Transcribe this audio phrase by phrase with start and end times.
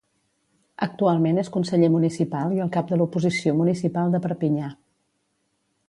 [0.85, 4.73] Actualment és conseller municipal i el cap de l'oposició municipal de Perpinyà.